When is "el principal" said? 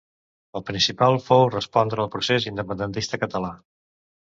0.59-1.17